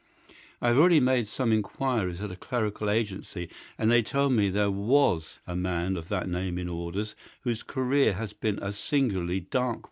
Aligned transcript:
I 0.63 0.69
have 0.69 0.79
already 0.79 0.99
made 0.99 1.27
some 1.27 1.51
inquiries 1.51 2.21
at 2.23 2.31
a 2.31 2.35
clerical 2.35 2.89
agency, 2.89 3.49
and 3.77 3.91
they 3.91 4.01
tell 4.01 4.31
me 4.31 4.49
that 4.49 4.53
there 4.61 4.71
WAS 4.71 5.37
a 5.45 5.55
man 5.55 5.95
of 5.95 6.09
that 6.09 6.27
name 6.27 6.57
in 6.57 6.67
orders 6.67 7.15
whose 7.41 7.61
career 7.61 8.13
has 8.13 8.33
been 8.33 8.57
a 8.63 8.73
singularly 8.73 9.41
dark 9.41 9.73
one. 9.75 9.79